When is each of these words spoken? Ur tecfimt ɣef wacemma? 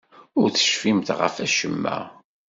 Ur 0.39 0.47
tecfimt 0.51 1.09
ɣef 1.19 1.35
wacemma? 1.39 1.97